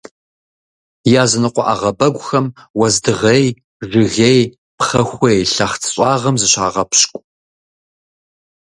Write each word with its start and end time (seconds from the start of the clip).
Языныкъуэ 1.21 1.63
ӏэгъэбэгухэм 1.69 2.45
уэздыгъей, 2.79 3.45
жыгей, 3.89 4.41
пхъэхуей 4.77 5.39
лъэхъц 5.53 5.83
щӀагъым 5.93 6.35
зыщагъэпщкӏу. 6.41 7.21